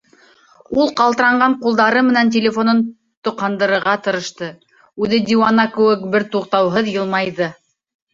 Ул 0.83 0.87
ҡалтыранған 0.99 1.55
ҡулдары 1.65 1.99
менән 2.07 2.31
телефонын 2.35 2.79
тоҡандырырға 3.27 3.93
тырышты, 4.07 4.49
үҙе 5.05 5.21
диуана 5.29 5.67
кеүек 5.77 6.07
бер 6.17 6.27
туҡтауһыҙ 6.37 6.91
йылмайҙы. 6.95 7.51